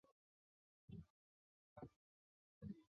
[0.03, 0.97] 孔布
[1.79, 1.87] 兰欧
[2.61, 2.75] 蓬。